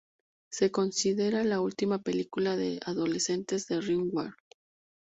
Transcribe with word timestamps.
Se 0.49 0.71
considera 0.71 1.43
la 1.43 1.61
última 1.61 1.99
película 2.01 2.55
de 2.57 2.79
adolescentes 2.83 3.67
de 3.67 3.81
Ringwald. 3.81 4.33